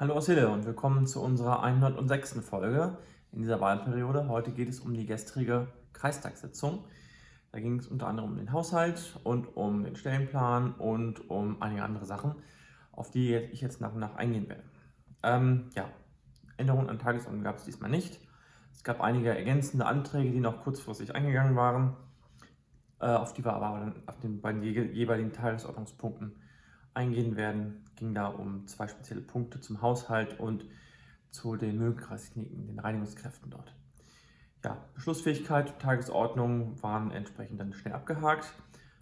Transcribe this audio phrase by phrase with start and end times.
[0.00, 2.34] Hallo aus und willkommen zu unserer 106.
[2.48, 2.96] Folge
[3.32, 4.28] in dieser Wahlperiode.
[4.28, 6.84] Heute geht es um die gestrige Kreistagssitzung.
[7.50, 11.82] Da ging es unter anderem um den Haushalt und um den Stellenplan und um einige
[11.82, 12.36] andere Sachen,
[12.92, 14.62] auf die ich jetzt nach und nach eingehen werde.
[15.24, 15.90] Ähm, ja,
[16.58, 18.20] Änderungen an Tagesordnung gab es diesmal nicht.
[18.72, 21.96] Es gab einige ergänzende Anträge, die noch kurzfristig eingegangen waren,
[23.00, 26.36] äh, auf die wir aber dann auf den beiden jeweiligen Tagesordnungspunkten
[26.94, 27.84] eingehen werden.
[27.96, 30.64] Ging da um zwei spezielle Punkte zum Haushalt und
[31.30, 33.74] zu den Müllkreiskliniken, den Reinigungskräften dort.
[34.64, 38.52] Ja, Beschlussfähigkeit, Tagesordnung waren entsprechend dann schnell abgehakt.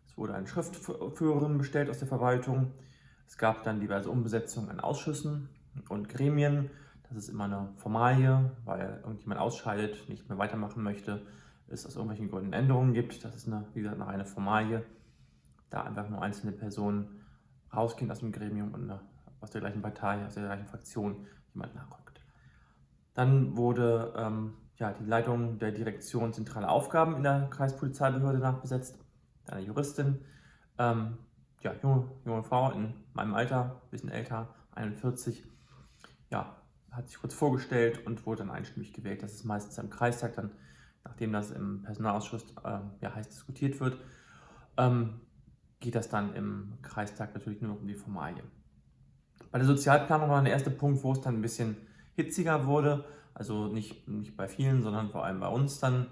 [0.06, 2.72] Es wurde eine Schriftführerin bestellt aus der Verwaltung.
[3.26, 5.48] Es gab dann diverse Umbesetzungen an Ausschüssen
[5.88, 6.70] und Gremien.
[7.08, 11.26] Das ist immer eine Formalie, weil irgendjemand ausscheidet, nicht mehr weitermachen möchte,
[11.68, 13.24] es aus irgendwelchen Gründen Änderungen gibt.
[13.24, 14.84] Das ist eine, wie gesagt, eine reine Formalie,
[15.70, 17.15] da einfach nur einzelne Personen
[17.76, 18.98] rausgehen aus dem Gremium und äh,
[19.40, 22.20] aus der gleichen Partei, aus der gleichen Fraktion jemand nachrückt.
[23.14, 28.98] Dann wurde ähm, ja, die Leitung der Direktion zentrale Aufgaben in der Kreispolizeibehörde nachbesetzt.
[29.46, 30.20] Eine Juristin,
[30.78, 31.18] ähm,
[31.62, 35.44] ja, junge, junge Frau in meinem Alter, ein bisschen älter, 41,
[36.30, 36.56] ja,
[36.90, 39.22] hat sich kurz vorgestellt und wurde dann einstimmig gewählt.
[39.22, 40.50] Das ist meistens am Kreistag dann,
[41.04, 43.98] nachdem das im Personalausschuss äh, ja, heiß diskutiert wird.
[44.76, 45.20] Ähm,
[45.80, 48.42] geht das dann im Kreistag natürlich nur um die Formalie.
[49.50, 51.76] Bei der Sozialplanung war der erste Punkt, wo es dann ein bisschen
[52.14, 56.06] hitziger wurde, also nicht, nicht bei vielen, sondern vor allem bei uns dann.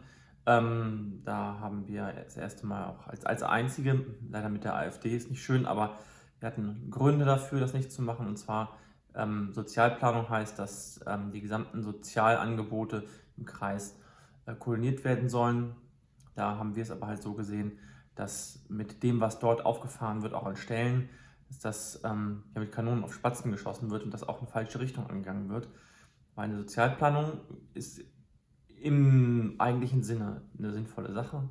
[0.46, 5.16] Ähm, da haben wir das erste Mal auch als, als einzige, leider mit der AfD
[5.16, 5.98] ist nicht schön, aber
[6.38, 8.26] wir hatten Gründe dafür, das nicht zu machen.
[8.26, 8.76] Und zwar
[9.14, 13.04] ähm, Sozialplanung heißt, dass ähm, die gesamten Sozialangebote
[13.38, 13.96] im Kreis
[14.44, 15.74] äh, koordiniert werden sollen.
[16.34, 17.78] Da haben wir es aber halt so gesehen,
[18.14, 21.08] dass mit dem, was dort aufgefahren wird, auch an Stellen,
[21.48, 25.06] dass das ähm, mit Kanonen auf Spatzen geschossen wird und das auch in falsche Richtung
[25.06, 25.68] angegangen wird.
[26.34, 27.40] Weil eine Sozialplanung
[27.74, 28.02] ist
[28.80, 31.48] im eigentlichen Sinne eine sinnvolle Sache,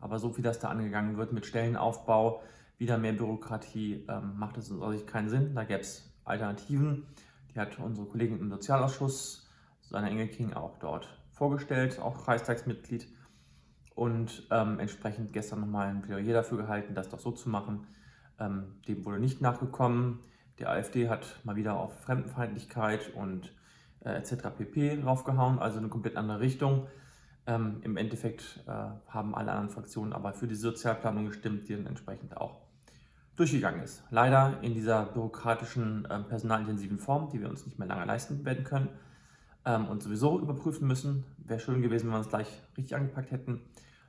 [0.00, 2.42] aber so wie das da angegangen wird mit Stellenaufbau,
[2.78, 5.54] wieder mehr Bürokratie, ähm, macht es aus Sicht keinen Sinn.
[5.54, 7.06] Da gäbe es Alternativen.
[7.54, 9.48] Die hat unsere Kollegin im Sozialausschuss,
[9.80, 13.08] Susanne Engelking, auch dort vorgestellt, auch Kreistagsmitglied
[13.96, 17.86] und ähm, entsprechend gestern nochmal ein Plädoyer dafür gehalten, das doch so zu machen.
[18.38, 20.20] Ähm, dem wurde nicht nachgekommen.
[20.58, 23.52] Die AfD hat mal wieder auf Fremdenfeindlichkeit und
[24.04, 24.48] äh, etc.
[24.56, 25.02] pp.
[25.02, 26.86] raufgehauen, also eine komplett andere Richtung.
[27.46, 28.70] Ähm, Im Endeffekt äh,
[29.08, 32.60] haben alle anderen Fraktionen aber für die Sozialplanung gestimmt, die dann entsprechend auch
[33.36, 34.02] durchgegangen ist.
[34.10, 38.64] Leider in dieser bürokratischen, äh, personalintensiven Form, die wir uns nicht mehr lange leisten werden
[38.64, 38.88] können
[39.64, 41.24] ähm, und sowieso überprüfen müssen.
[41.38, 43.62] Wäre schön gewesen, wenn wir es gleich richtig angepackt hätten.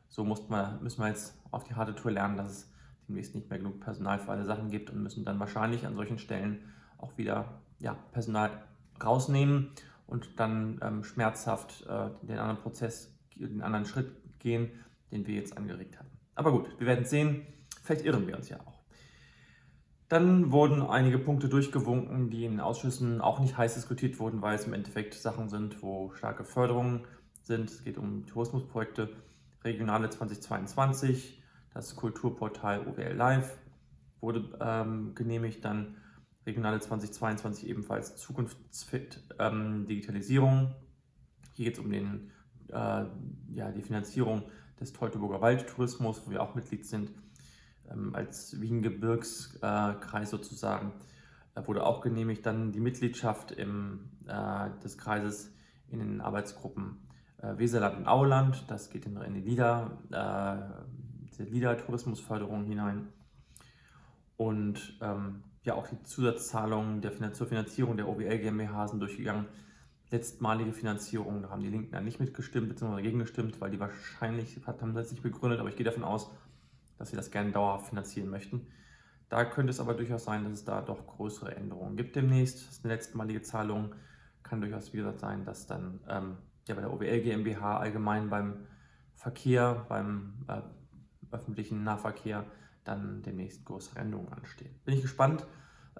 [0.10, 2.74] So man, müssen wir jetzt auf die harte Tour lernen, dass es
[3.08, 6.18] demnächst nicht mehr genug Personal für alle Sachen gibt und müssen dann wahrscheinlich an solchen
[6.18, 8.64] Stellen auch wieder ja, Personal
[9.04, 9.72] rausnehmen
[10.08, 14.72] und dann ähm, schmerzhaft äh, den anderen Prozess, den anderen Schritt gehen,
[15.12, 16.18] den wir jetzt angeregt hatten.
[16.36, 17.46] Aber gut, wir werden sehen.
[17.84, 18.78] Vielleicht irren wir uns ja auch.
[20.10, 24.56] Dann wurden einige Punkte durchgewunken, die in den Ausschüssen auch nicht heiß diskutiert wurden, weil
[24.56, 27.06] es im Endeffekt Sachen sind, wo starke Förderungen
[27.42, 27.70] sind.
[27.70, 29.10] Es geht um Tourismusprojekte
[29.68, 33.58] Regionale 2022, das Kulturportal OWL Live
[34.22, 35.98] wurde ähm, genehmigt, dann
[36.46, 40.74] Regionale 2022 ebenfalls Zukunftsfit ähm, Digitalisierung.
[41.54, 42.32] Hier geht es um den,
[42.70, 43.06] äh,
[43.54, 44.44] ja, die Finanzierung
[44.80, 47.12] des Teutoburger Waldtourismus, wo wir auch Mitglied sind,
[47.92, 50.94] ähm, als Wien-Gebirgskreis äh, sozusagen,
[51.56, 52.46] äh, wurde auch genehmigt.
[52.46, 55.52] Dann die Mitgliedschaft im, äh, des Kreises
[55.90, 57.07] in den Arbeitsgruppen
[57.42, 58.64] äh, Weserland und Aueland.
[58.68, 63.08] Das geht in, die LIDA, äh, LIDA-Tourismusförderung hinein.
[64.38, 69.46] Und ähm, ja, auch die Zusatzzahlungen der Finan zur Finanzierung der OWL GmbH sind durchgegangen.
[70.10, 72.96] Letztmalige Finanzierung, da haben die Linken dann nicht mitgestimmt bzw.
[72.96, 76.32] dagegen gestimmt, weil die wahrscheinlich, haben das nicht begründet, aber ich gehe davon aus,
[76.98, 78.68] dass sie das gerne dauerhaft finanzieren möchten.
[79.30, 82.66] Da könnte es aber durchaus sein, dass es da doch größere Änderungen gibt demnächst.
[82.66, 83.94] Das ist eine letztmalige Zahlung.
[84.44, 86.38] Kann durchaus, wie gesagt, sein, dass dann ähm,
[86.68, 88.68] ja, bei der OWL GmbH allgemein beim
[89.14, 90.62] Verkehr, beim äh,
[91.32, 92.46] öffentlichen Nahverkehr
[92.84, 94.74] dann demnächst größere Änderungen anstehen.
[94.86, 95.46] Bin ich gespannt.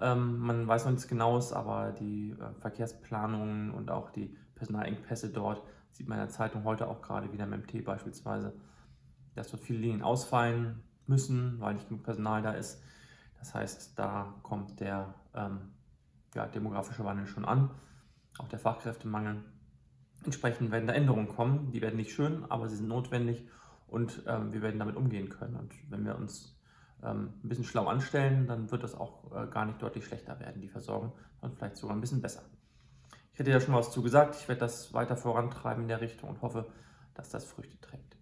[0.00, 5.62] Ähm, man weiß noch nichts Genaues, aber die äh, Verkehrsplanungen und auch die Personalengpässe dort
[5.90, 8.54] sieht man in der Zeitung heute auch gerade wieder im MT beispielsweise,
[9.34, 12.80] dass dort viele Linien ausfallen müssen, weil nicht genug Personal da ist.
[13.38, 15.72] Das heißt, da kommt der ähm,
[16.34, 17.70] ja, demografische Wandel schon an,
[18.38, 19.42] auch der Fachkräftemangel.
[20.24, 21.70] Entsprechend werden da Änderungen kommen.
[21.72, 23.46] Die werden nicht schön, aber sie sind notwendig
[23.86, 25.56] und ähm, wir werden damit umgehen können.
[25.56, 26.58] Und wenn wir uns
[27.02, 30.60] ähm, ein bisschen schlau anstellen, dann wird das auch äh, gar nicht deutlich schlechter werden,
[30.60, 32.42] die Versorgung, sondern vielleicht sogar ein bisschen besser.
[33.32, 34.34] Ich hätte ja schon was zu gesagt.
[34.34, 36.66] Ich werde das weiter vorantreiben in der Richtung und hoffe,
[37.14, 38.16] dass das Früchte trägt.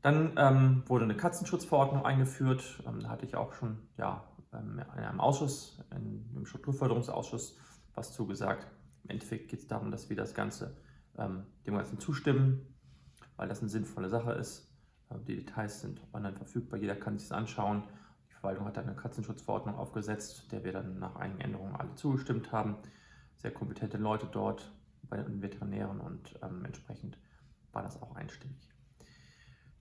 [0.00, 2.82] Dann ähm, wurde eine Katzenschutzverordnung eingeführt.
[2.86, 7.58] Ähm, da hatte ich auch schon ja, ähm, in einem Ausschuss, in, im Strukturförderungsausschuss,
[7.94, 8.66] was zugesagt.
[9.04, 10.76] Im Endeffekt geht es darum, dass wir das Ganze
[11.18, 12.74] ähm, dem Ganzen zustimmen,
[13.36, 14.70] weil das eine sinnvolle Sache ist.
[15.10, 17.84] Äh, die Details sind online verfügbar, jeder kann sich das anschauen.
[18.28, 22.76] Die Verwaltung hat eine Katzenschutzverordnung aufgesetzt, der wir dann nach einigen Änderungen alle zugestimmt haben.
[23.36, 24.72] Sehr kompetente Leute dort
[25.02, 27.18] bei den Veterinären und ähm, entsprechend
[27.72, 28.68] war das auch einstimmig.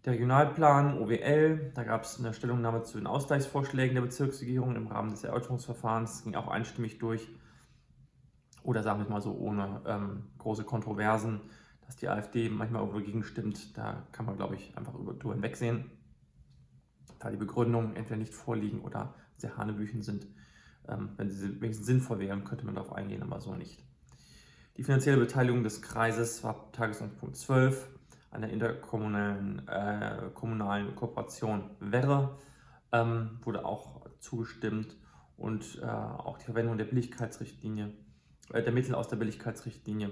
[0.05, 5.11] Der Regionalplan OWL, da gab es eine Stellungnahme zu den Ausgleichsvorschlägen der Bezirksregierung im Rahmen
[5.11, 7.29] des Erörterungsverfahrens, ging auch einstimmig durch.
[8.63, 11.41] Oder sagen wir mal so, ohne ähm, große Kontroversen,
[11.85, 15.91] dass die AfD manchmal irgendwo gegenstimmt, da kann man, glaube ich, einfach über drüber hinwegsehen,
[17.19, 20.27] da die Begründungen entweder nicht vorliegen oder sehr hanebüchen sind.
[20.87, 23.83] Ähm, wenn sie wenigstens sinnvoll wären, könnte man darauf eingehen, aber so nicht.
[24.77, 27.89] Die finanzielle Beteiligung des Kreises war Tagesordnungspunkt 12
[28.31, 32.35] an der interkommunalen äh, kommunalen Kooperation Werre
[32.91, 34.95] ähm, wurde auch zugestimmt
[35.37, 37.91] und äh, auch die Verwendung der Billigkeitsrichtlinie,
[38.61, 40.11] der Mittel aus der Billigkeitsrichtlinie,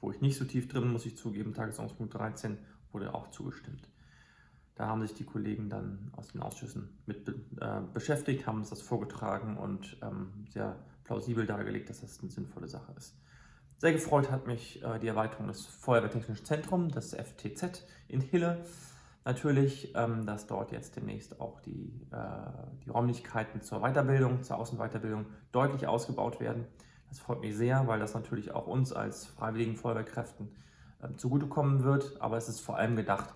[0.00, 2.58] wo ich nicht so tief drin, muss ich zugeben, Tagesordnungspunkt 13
[2.92, 3.88] wurde auch zugestimmt.
[4.74, 8.80] Da haben sich die Kollegen dann aus den Ausschüssen mit äh, beschäftigt, haben uns das
[8.80, 13.16] vorgetragen und ähm, sehr plausibel dargelegt, dass das eine sinnvolle Sache ist.
[13.76, 18.64] Sehr gefreut hat mich äh, die Erweiterung des Feuerwehrtechnischen Zentrums, das FTZ in Hille.
[19.24, 25.26] Natürlich, ähm, dass dort jetzt demnächst auch die, äh, die Räumlichkeiten zur Weiterbildung, zur Außenweiterbildung
[25.50, 26.66] deutlich ausgebaut werden.
[27.08, 30.48] Das freut mich sehr, weil das natürlich auch uns als freiwilligen Feuerwehrkräften
[31.00, 32.20] äh, zugutekommen wird.
[32.20, 33.34] Aber es ist vor allem gedacht,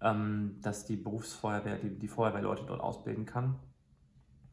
[0.00, 3.56] ähm, dass die Berufsfeuerwehr, die, die Feuerwehrleute dort ausbilden kann.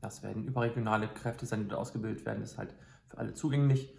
[0.02, 2.42] Das werden überregionale Kräfte sein, die dort ausgebildet werden.
[2.42, 2.76] Das ist halt
[3.08, 3.98] für alle zugänglich.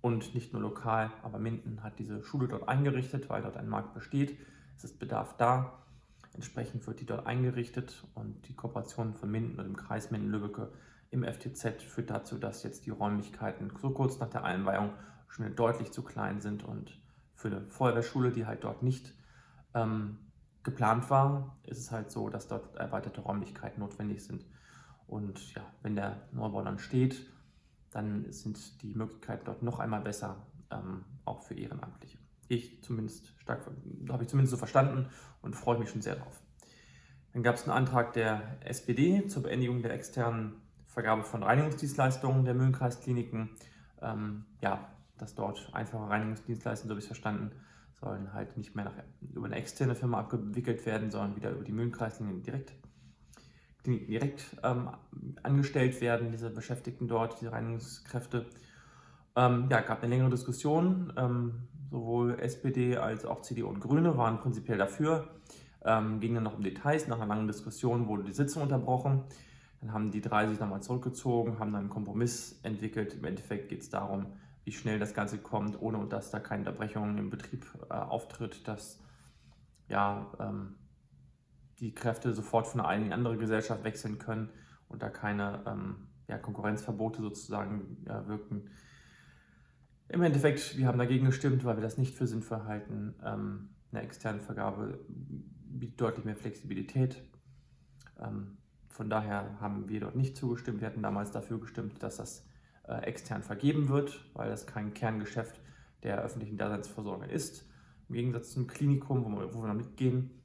[0.00, 3.94] Und nicht nur lokal, aber Minden hat diese Schule dort eingerichtet, weil dort ein Markt
[3.94, 4.36] besteht.
[4.76, 5.78] Es ist Bedarf da.
[6.34, 10.72] Entsprechend wird die dort eingerichtet und die Kooperation von Minden und dem Kreis Minden-Lübbecke
[11.12, 14.94] im FTZ führt dazu, dass jetzt die Räumlichkeiten so kurz nach der Einweihung
[15.28, 16.98] schon deutlich zu klein sind und
[17.34, 19.14] für eine Feuerwehrschule, die halt dort nicht
[19.74, 20.18] ähm,
[20.62, 24.46] geplant war, ist es halt so, dass dort erweiterte Räumlichkeiten notwendig sind.
[25.06, 27.26] Und ja, wenn der Neubau dann steht,
[27.90, 32.16] dann sind die Möglichkeiten dort noch einmal besser, ähm, auch für Ehrenamtliche.
[32.48, 33.70] Ich zumindest stark,
[34.08, 35.08] habe ich zumindest so verstanden
[35.42, 36.40] und freue mich schon sehr drauf.
[37.34, 40.61] Dann gab es einen Antrag der SPD zur Beendigung der externen
[40.92, 43.50] Vergabe von Reinigungsdienstleistungen der Mühlenkreiskliniken.
[44.00, 47.52] Ähm, ja, dass dort einfache Reinigungsdienstleistungen, so habe ich es verstanden,
[47.92, 48.94] sollen halt nicht mehr nach,
[49.34, 52.72] über eine externe Firma abgewickelt werden, sondern wieder über die Mühlenkreiskliniken direkt
[53.84, 54.90] direkt ähm,
[55.42, 58.46] angestellt werden, diese Beschäftigten dort, diese Reinigungskräfte.
[59.34, 61.12] Ähm, ja, gab eine längere Diskussion.
[61.16, 65.28] Ähm, sowohl SPD als auch CDU und Grüne waren prinzipiell dafür.
[65.84, 67.08] Ähm, ging dann noch um Details.
[67.08, 69.24] Nach einer langen Diskussion wurde die Sitzung unterbrochen.
[69.82, 73.14] Dann haben die drei sich nochmal zurückgezogen, haben dann einen Kompromiss entwickelt.
[73.14, 74.26] Im Endeffekt geht es darum,
[74.64, 79.00] wie schnell das Ganze kommt, ohne dass da keine Unterbrechung im Betrieb äh, auftritt, dass
[79.88, 80.76] ja, ähm,
[81.80, 84.50] die Kräfte sofort von einer in die andere Gesellschaft wechseln können
[84.88, 88.70] und da keine ähm, ja, Konkurrenzverbote sozusagen ja, wirken.
[90.06, 93.16] Im Endeffekt, wir haben dagegen gestimmt, weil wir das nicht für sinnvoll halten.
[93.24, 97.20] Ähm, eine externe Vergabe bietet deutlich mehr Flexibilität.
[98.20, 98.58] Ähm,
[99.02, 100.80] von daher haben wir dort nicht zugestimmt.
[100.80, 102.46] Wir hatten damals dafür gestimmt, dass das
[102.86, 105.60] äh, extern vergeben wird, weil das kein Kerngeschäft
[106.04, 107.68] der öffentlichen Daseinsvorsorge ist.
[108.08, 110.44] Im Gegensatz zum Klinikum, wo wir, wo wir noch mitgehen,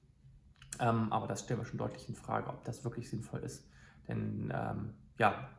[0.80, 3.70] ähm, aber das stellen wir schon deutlich in Frage, ob das wirklich sinnvoll ist.
[4.08, 5.50] Denn ähm, ja,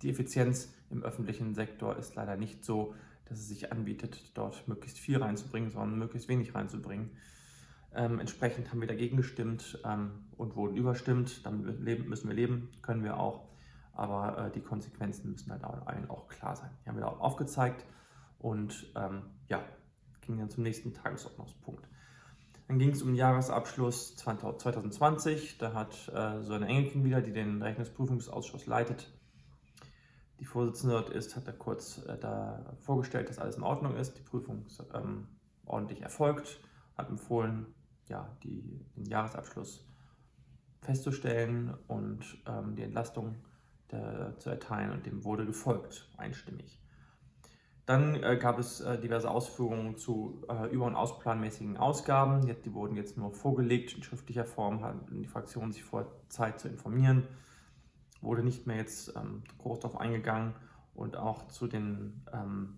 [0.00, 5.00] die Effizienz im öffentlichen Sektor ist leider nicht so, dass es sich anbietet, dort möglichst
[5.00, 7.10] viel reinzubringen, sondern möglichst wenig reinzubringen.
[7.94, 11.44] Ähm, entsprechend haben wir dagegen gestimmt ähm, und wurden überstimmt.
[11.44, 13.48] Damit müssen wir leben, können wir auch.
[13.92, 16.70] Aber äh, die Konsequenzen müssen halt allen auch klar sein.
[16.84, 17.84] Die haben wir auch aufgezeigt
[18.38, 19.64] und ähm, ja,
[20.20, 21.88] ging dann zum nächsten Tagesordnungspunkt.
[22.68, 25.58] Dann ging es um den Jahresabschluss 2020.
[25.58, 29.10] Da hat äh, so eine Engelkin wieder, die den Rechnungsprüfungsausschuss leitet,
[30.38, 34.18] die Vorsitzende dort ist, hat da kurz äh, da vorgestellt, dass alles in Ordnung ist,
[34.18, 35.26] die Prüfung ist ähm,
[35.64, 36.60] ordentlich erfolgt,
[36.96, 37.74] hat empfohlen,
[38.08, 39.86] ja, die, den Jahresabschluss
[40.82, 43.36] festzustellen und ähm, die Entlastung
[43.90, 46.80] der, zu erteilen und dem wurde gefolgt, einstimmig.
[47.86, 52.46] Dann äh, gab es äh, diverse Ausführungen zu äh, über- und ausplanmäßigen Ausgaben.
[52.46, 56.60] Die, die, wurden jetzt nur vorgelegt in schriftlicher Form, hatten die Fraktionen sich vor Zeit
[56.60, 57.26] zu informieren.
[58.20, 60.54] Wurde nicht mehr jetzt ähm, groß darauf eingegangen
[60.94, 62.76] und auch zu den ähm,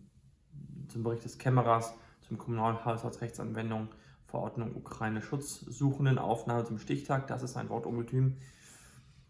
[0.86, 3.88] zum Bericht des Kämmerers zum kommunalen Haushaltsrechtsanwendung
[4.30, 7.26] Verordnung Ukraine Schutzsuchenden Aufnahme zum Stichtag.
[7.26, 8.36] Das ist ein Wortungetüm.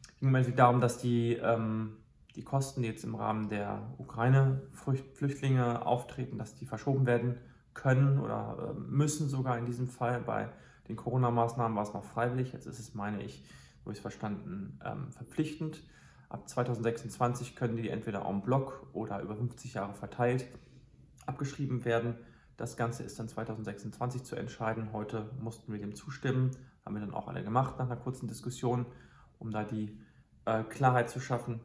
[0.02, 1.96] Es ging mir darum, dass die, ähm,
[2.36, 7.38] die Kosten, die jetzt im Rahmen der Ukraine-Flüchtlinge auftreten, dass die verschoben werden
[7.72, 10.20] können oder äh, müssen sogar in diesem Fall.
[10.20, 10.50] Bei
[10.88, 12.52] den Corona-Maßnahmen war es noch freiwillig.
[12.52, 13.44] Jetzt ist es, meine ich,
[13.84, 15.82] so ich es verstanden, ähm, verpflichtend.
[16.28, 20.46] Ab 2026 können die entweder en bloc oder über 50 Jahre verteilt
[21.26, 22.16] abgeschrieben werden.
[22.60, 24.92] Das Ganze ist dann 2026 zu entscheiden.
[24.92, 26.50] Heute mussten wir dem zustimmen,
[26.84, 28.84] haben wir dann auch alle gemacht nach einer kurzen Diskussion,
[29.38, 29.98] um da die
[30.44, 31.60] äh, Klarheit zu schaffen.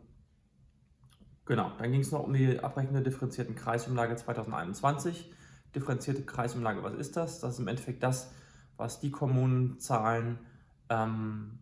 [1.43, 5.33] Genau, dann ging es noch um die Abrechnung der differenzierten Kreisumlage 2021.
[5.75, 7.41] Differenzierte Kreisumlage, was ist das?
[7.41, 8.31] Das ist im Endeffekt das,
[8.77, 10.39] was die Kommunen zahlen
[10.87, 11.59] ähm,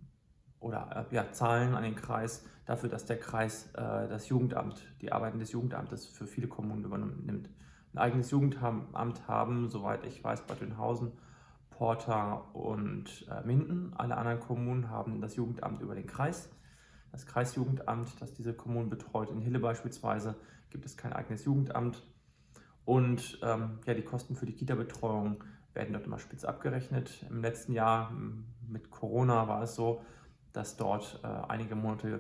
[0.60, 5.12] oder äh, ja, zahlen an den Kreis dafür, dass der Kreis äh, das Jugendamt, die
[5.12, 7.50] Arbeiten des Jugendamtes für viele Kommunen übernimmt
[7.94, 11.12] ein eigenes Jugendamt haben, soweit ich weiß, Bad Dünhausen,
[11.70, 13.94] Porta und äh, Minden.
[13.96, 16.50] Alle anderen Kommunen haben das Jugendamt über den Kreis.
[17.12, 20.36] Das Kreisjugendamt, das diese Kommunen betreut, in Hille beispielsweise,
[20.72, 22.04] gibt es kein eigenes Jugendamt.
[22.86, 27.26] Und ähm, ja, die Kosten für die Kita-Betreuung werden dort immer spitz abgerechnet.
[27.30, 28.12] Im letzten Jahr
[28.68, 30.02] mit Corona war es so,
[30.52, 32.20] dass dort äh, einige Monate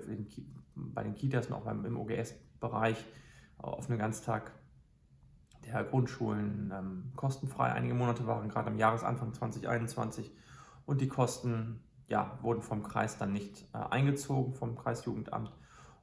[0.75, 3.03] bei den Kitas und auch beim, im OGS-Bereich
[3.57, 4.51] auf einen Ganztag
[5.73, 7.71] der Grundschulen ähm, kostenfrei.
[7.71, 10.31] Einige Monate waren gerade am Jahresanfang 2021
[10.85, 15.51] und die Kosten ja, wurden vom Kreis dann nicht äh, eingezogen, vom Kreisjugendamt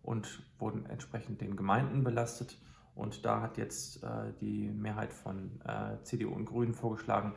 [0.02, 2.58] und wurden entsprechend den Gemeinden belastet.
[2.94, 7.34] Und da hat jetzt äh, die Mehrheit von äh, CDU und Grünen vorgeschlagen,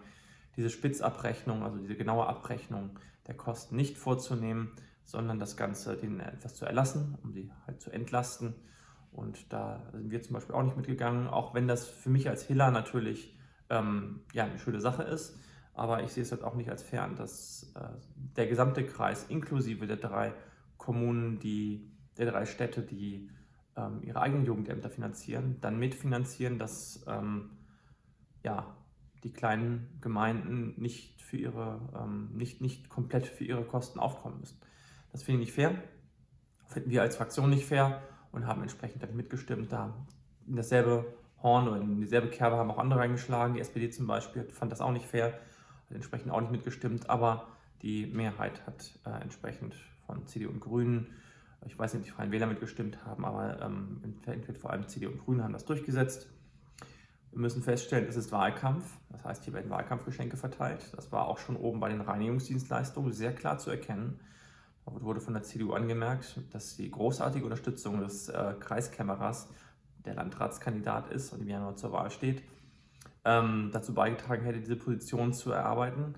[0.55, 4.71] diese Spitzabrechnung, also diese genaue Abrechnung der Kosten nicht vorzunehmen,
[5.05, 8.55] sondern das Ganze denen etwas zu erlassen, um sie halt zu entlasten
[9.13, 12.43] und da sind wir zum Beispiel auch nicht mitgegangen, auch wenn das für mich als
[12.43, 13.38] Hiller natürlich
[13.70, 15.39] ähm, ja, eine schöne Sache ist.
[15.75, 17.88] Aber ich sehe es halt auch nicht als fair an, dass äh,
[18.38, 20.34] der gesamte Kreis inklusive der drei
[20.77, 23.29] Kommunen, die, der drei Städte, die
[23.75, 27.51] ähm, ihre eigenen Jugendämter finanzieren, dann mitfinanzieren, dass ähm,
[28.43, 28.75] ja,
[29.24, 34.60] die kleinen Gemeinden nicht, für ihre, ähm, nicht, nicht komplett für ihre Kosten aufkommen müssen.
[35.12, 35.82] Das finde ich nicht fair.
[36.67, 38.01] Finden wir als Fraktion nicht fair
[38.33, 39.71] und haben entsprechend damit mitgestimmt.
[39.71, 39.93] Da
[40.45, 41.05] in dasselbe
[41.41, 43.53] Horn oder in dieselbe Kerbe haben auch andere reingeschlagen.
[43.53, 47.47] Die SPD zum Beispiel fand das auch nicht fair, hat entsprechend auch nicht mitgestimmt, aber
[47.81, 49.75] die Mehrheit hat äh, entsprechend
[50.05, 51.07] von CDU und Grünen,
[51.65, 54.01] ich weiß nicht, ob die Freien Wähler mitgestimmt haben, aber ähm,
[54.59, 56.27] vor allem CDU und Grüne haben das durchgesetzt.
[57.31, 60.91] Wir müssen feststellen, es ist Wahlkampf, das heißt, hier werden Wahlkampfgeschenke verteilt.
[60.95, 64.19] Das war auch schon oben bei den Reinigungsdienstleistungen sehr klar zu erkennen.
[64.85, 69.49] Wurde von der CDU angemerkt, dass die großartige Unterstützung des äh, Kreiskämmerers,
[70.05, 72.43] der Landratskandidat ist und im Januar zur Wahl steht,
[73.23, 76.15] ähm, dazu beigetragen hätte, diese Position zu erarbeiten.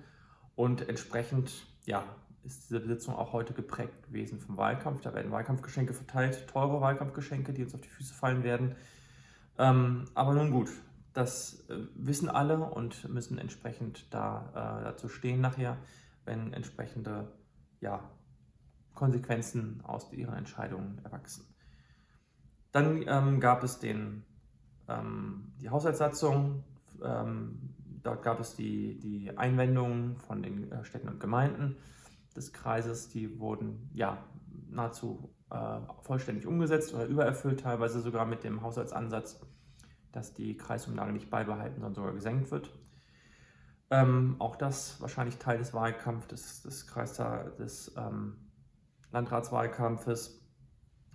[0.56, 1.52] Und entsprechend
[1.84, 2.02] ja,
[2.46, 5.02] ist diese Besitzung auch heute geprägt gewesen vom Wahlkampf.
[5.02, 8.74] Da werden Wahlkampfgeschenke verteilt, teure Wahlkampfgeschenke, die uns auf die Füße fallen werden.
[9.58, 10.70] Ähm, aber nun gut,
[11.12, 15.76] das äh, wissen alle und müssen entsprechend da, äh, dazu stehen nachher,
[16.24, 17.28] wenn entsprechende
[17.80, 18.02] ja,
[18.96, 21.46] Konsequenzen aus ihren Entscheidungen erwachsen.
[22.72, 24.24] Dann ähm, gab es den,
[24.88, 26.64] ähm, die Haushaltssatzung.
[27.02, 31.76] Ähm, dort gab es die, die Einwendungen von den äh, Städten und Gemeinden
[32.34, 33.08] des Kreises.
[33.08, 34.18] Die wurden ja
[34.68, 39.40] nahezu äh, vollständig umgesetzt oder übererfüllt, teilweise sogar mit dem Haushaltsansatz,
[40.12, 42.70] dass die Kreisumlage nicht beibehalten, sondern sogar gesenkt wird.
[43.90, 48.36] Ähm, auch das wahrscheinlich Teil des Wahlkampfs des, des Kreistag, des ähm,
[49.12, 50.40] Landratswahlkampfes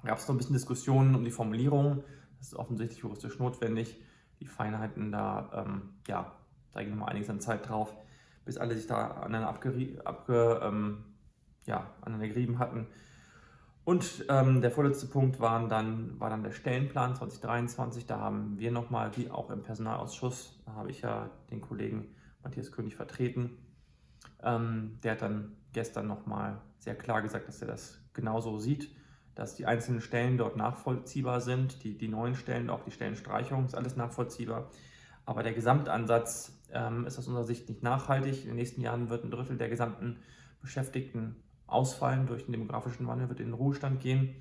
[0.04, 2.04] gab es noch ein bisschen Diskussionen um die Formulierung.
[2.38, 4.02] Das ist offensichtlich juristisch notwendig.
[4.40, 6.32] Die Feinheiten da, ähm, ja,
[6.74, 7.96] da ging noch einiges an Zeit drauf,
[8.46, 11.04] bis alle sich da aneinander, abge, ähm,
[11.66, 12.88] ja, aneinander gerieben hatten.
[13.84, 18.06] Und ähm, der vorletzte Punkt waren dann, war dann der Stellenplan 2023.
[18.06, 22.72] Da haben wir nochmal, wie auch im Personalausschuss, da habe ich ja den Kollegen Matthias
[22.72, 23.58] König vertreten,
[24.44, 28.94] ähm, der hat dann gestern nochmal sehr klar gesagt, dass er das genauso sieht,
[29.36, 33.76] dass die einzelnen Stellen dort nachvollziehbar sind, die, die neuen Stellen, auch die Stellenstreichung, ist
[33.76, 34.70] alles nachvollziehbar.
[35.26, 38.42] Aber der Gesamtansatz ähm, ist aus unserer Sicht nicht nachhaltig.
[38.42, 40.18] In den nächsten Jahren wird ein Drittel der gesamten
[40.62, 41.36] Beschäftigten
[41.68, 44.36] ausfallen durch den demografischen Wandel, wird in den Ruhestand gehen.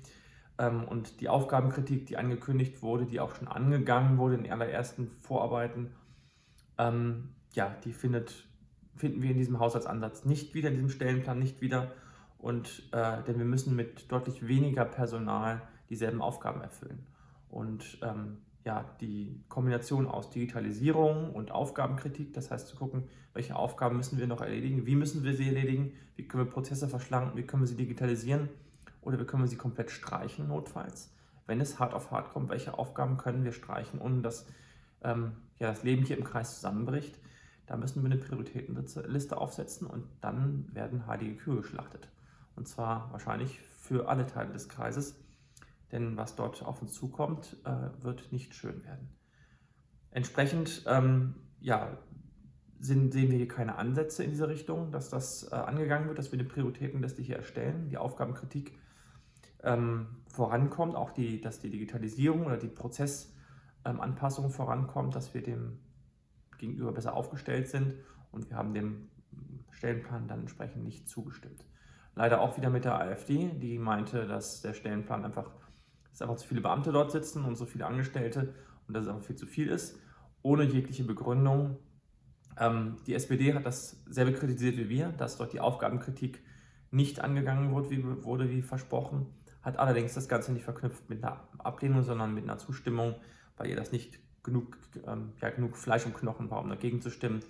[0.57, 5.07] Ähm, und die Aufgabenkritik, die angekündigt wurde, die auch schon angegangen wurde in den allerersten
[5.07, 5.91] Vorarbeiten,
[6.77, 8.47] ähm, ja, die findet
[8.95, 11.91] finden wir in diesem Haushaltsansatz nicht wieder, in diesem Stellenplan nicht wieder.
[12.41, 17.05] Und, äh, denn wir müssen mit deutlich weniger Personal dieselben Aufgaben erfüllen.
[17.49, 23.97] Und ähm, ja, die Kombination aus Digitalisierung und Aufgabenkritik, das heißt zu gucken, welche Aufgaben
[23.97, 27.43] müssen wir noch erledigen, wie müssen wir sie erledigen, wie können wir Prozesse verschlanken, wie
[27.43, 28.49] können wir sie digitalisieren
[29.01, 31.13] oder wie können wir sie komplett streichen notfalls.
[31.45, 34.47] Wenn es hart auf hart kommt, welche Aufgaben können wir streichen, ohne dass
[35.03, 37.19] ähm, ja, das Leben hier im Kreis zusammenbricht.
[37.67, 42.09] Da müssen wir eine Prioritätenliste aufsetzen und dann werden heilige Kühe geschlachtet.
[42.61, 45.15] Und zwar wahrscheinlich für alle Teile des Kreises
[45.91, 49.09] denn was dort auf uns zukommt, äh, wird nicht schön werden.
[50.11, 51.97] Entsprechend ähm, ja,
[52.79, 56.31] sind, sehen wir hier keine Ansätze in diese Richtung, dass das äh, angegangen wird, dass
[56.31, 58.77] wir eine Prioritätenliste hier erstellen, die Aufgabenkritik
[59.63, 65.79] ähm, vorankommt, auch die, dass die Digitalisierung oder die Prozessanpassung ähm, vorankommt, dass wir dem
[66.57, 67.95] gegenüber besser aufgestellt sind
[68.31, 69.09] und wir haben dem
[69.71, 71.65] Stellenplan dann entsprechend nicht zugestimmt.
[72.15, 75.49] Leider auch wieder mit der AfD, die meinte, dass der Stellenplan einfach
[76.11, 78.53] dass einfach zu viele Beamte dort sitzen und so viele Angestellte
[78.87, 79.97] und dass es einfach viel zu viel ist,
[80.41, 81.77] ohne jegliche Begründung.
[82.59, 86.43] Ähm, die SPD hat das selbe kritisiert wie wir, dass dort die Aufgabenkritik
[86.91, 89.27] nicht angegangen wurde wie, wurde, wie versprochen,
[89.61, 93.15] hat allerdings das Ganze nicht verknüpft mit einer Ablehnung, sondern mit einer Zustimmung,
[93.55, 94.77] weil ihr das nicht genug,
[95.07, 97.41] ähm, ja, genug Fleisch und Knochen war, um dagegen zu stimmen.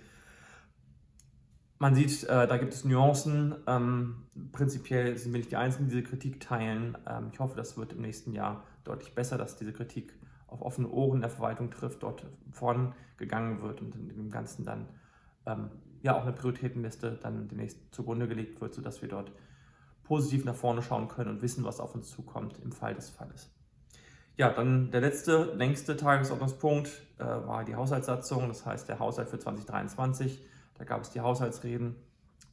[1.82, 3.56] Man sieht, äh, da gibt es Nuancen.
[3.66, 4.18] Ähm,
[4.52, 6.96] prinzipiell sind wir nicht die Einzigen, die diese Kritik teilen.
[7.10, 10.14] Ähm, ich hoffe, das wird im nächsten Jahr deutlich besser, dass diese Kritik
[10.46, 14.90] auf offene Ohren der Verwaltung trifft, dort vorangegangen wird und in dem Ganzen dann
[15.48, 15.72] ähm,
[16.04, 19.32] ja auch eine Prioritätenliste dann demnächst zugrunde gelegt wird, sodass wir dort
[20.04, 23.50] positiv nach vorne schauen können und wissen, was auf uns zukommt im Fall des Falles.
[24.38, 29.40] Ja, dann der letzte, längste Tagesordnungspunkt äh, war die Haushaltssatzung, das heißt der Haushalt für
[29.40, 30.46] 2023.
[30.82, 31.96] Da gab es die Haushaltsreden.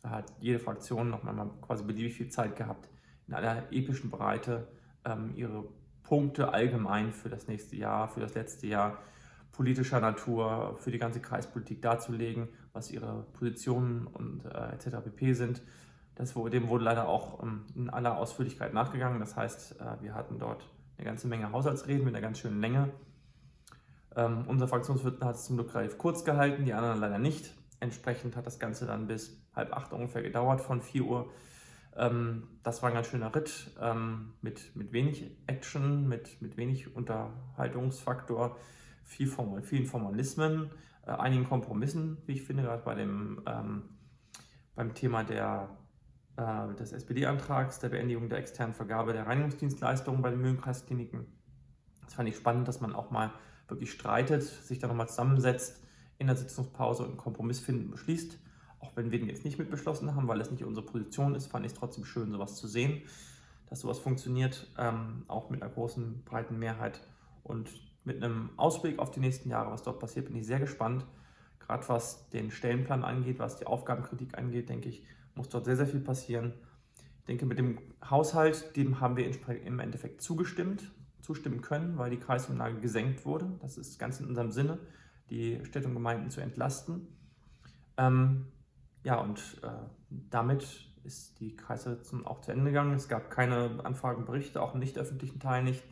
[0.03, 2.91] Da hat jede Fraktion noch mal quasi beliebig viel Zeit gehabt,
[3.27, 4.69] in aller epischen Breite
[5.07, 5.65] ähm, ihre
[6.03, 8.99] Punkte allgemein für das nächste Jahr, für das letzte Jahr
[9.51, 14.99] politischer Natur, für die ganze Kreispolitik darzulegen, was ihre Positionen und äh, etc.
[15.05, 15.33] pp.
[15.33, 15.63] sind.
[16.15, 19.21] Das, dem wurde leider auch ähm, in aller Ausführlichkeit nachgegangen.
[19.21, 22.91] Das heißt, äh, wir hatten dort eine ganze Menge Haushaltsreden mit einer ganz schönen Länge.
[24.15, 27.55] Ähm, unser Fraktionswirt hat es zum Glück relativ kurz gehalten, die anderen leider nicht.
[27.81, 31.31] Entsprechend hat das Ganze dann bis halb acht ungefähr gedauert von 4 Uhr.
[31.97, 36.95] Ähm, das war ein ganz schöner Ritt ähm, mit, mit wenig Action, mit, mit wenig
[36.95, 38.57] Unterhaltungsfaktor,
[39.05, 40.71] viel Formal, vielen Formalismen,
[41.07, 43.83] äh, einigen Kompromissen, wie ich finde, gerade bei dem, ähm,
[44.75, 45.71] beim Thema der,
[46.37, 51.27] äh, des SPD-Antrags der Beendigung der externen Vergabe der Reinigungsdienstleistungen bei den Mühlenkreiskliniken.
[52.05, 53.33] Das fand ich spannend, dass man auch mal
[53.69, 55.83] wirklich streitet, sich da nochmal zusammensetzt
[56.19, 58.39] in der Sitzungspause einen Kompromiss finden beschließt.
[58.81, 61.47] Auch wenn wir den jetzt nicht mit beschlossen haben, weil es nicht unsere Position ist,
[61.47, 63.03] fand ich es trotzdem schön, sowas zu sehen,
[63.69, 67.01] dass sowas funktioniert, ähm, auch mit einer großen, breiten Mehrheit.
[67.43, 67.71] Und
[68.05, 71.05] mit einem Ausblick auf die nächsten Jahre, was dort passiert, bin ich sehr gespannt.
[71.61, 75.03] Gerade was den Stellenplan angeht, was die Aufgabenkritik angeht, denke ich,
[75.35, 76.55] muss dort sehr, sehr viel passieren.
[77.21, 77.79] Ich denke, mit dem
[78.09, 79.31] Haushalt, dem haben wir
[79.65, 83.51] im Endeffekt zugestimmt, zustimmen können, weil die Kreisumlage gesenkt wurde.
[83.61, 84.79] Das ist ganz in unserem Sinne
[85.31, 87.07] die Städte und Gemeinden zu entlasten.
[87.97, 88.47] Ähm,
[89.03, 89.69] ja, und äh,
[90.11, 92.95] damit ist die Kreissitzung auch zu Ende gegangen.
[92.95, 95.83] Es gab keine Anfragen, Berichte, auch im nicht öffentlichen Teil nicht.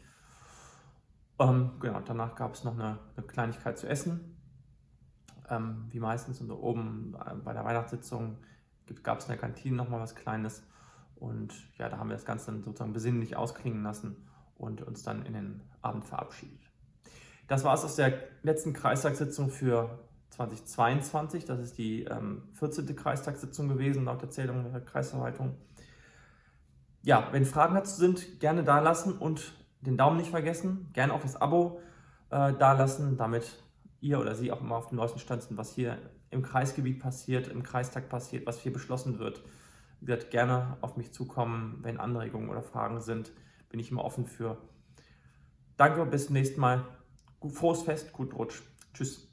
[1.38, 4.37] Ähm, genau, danach gab es noch eine, eine, Kleinigkeit zu essen.
[5.49, 8.38] Ähm, wie meistens und oben äh, bei der Weihnachtssitzung
[9.03, 10.62] gab es in der Kantine noch mal was Kleines.
[11.16, 14.16] Und ja, da haben wir das Ganze dann sozusagen besinnlich ausklingen lassen
[14.57, 16.66] und uns dann in den Abend verabschiedet.
[17.47, 19.99] Das war es aus der letzten Kreistagssitzung für
[20.31, 21.45] 2022.
[21.45, 22.95] Das ist die ähm, 14.
[22.97, 25.55] Kreistagssitzung gewesen, laut Erzählung der Kreisverwaltung.
[27.03, 30.89] Ja, wenn Fragen dazu sind, gerne da lassen und den Daumen nicht vergessen.
[30.93, 31.81] Gerne auch das Abo
[32.31, 33.63] äh, da lassen, damit
[34.01, 35.99] ihr oder Sie auch immer auf dem neuesten Stand sind, was hier
[36.31, 39.43] im Kreisgebiet passiert, im Kreistag passiert, was hier beschlossen wird.
[40.01, 43.33] Ihr werdet gerne auf mich zukommen, wenn Anregungen oder Fragen sind.
[43.71, 44.59] Bin ich immer offen für.
[45.77, 46.85] Danke, bis zum nächsten Mal.
[47.49, 48.62] Frohes Fest, gut Rutsch.
[48.92, 49.29] Tschüss.